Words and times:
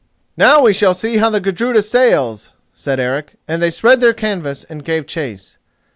"Now 0.35 0.63
we 0.63 0.73
shall 0.73 0.95
see 0.95 1.17
how 1.17 1.29
the 1.29 1.39
Gudruda 1.39 1.83
sails," 1.83 2.49
said 2.73 2.99
Eric, 2.99 3.33
and 3.47 3.61
they 3.61 3.69
spread 3.69 4.01
their 4.01 4.13
canvas 4.13 4.63
and 4.63 4.83
gave 4.83 5.05
chase. 5.05 5.57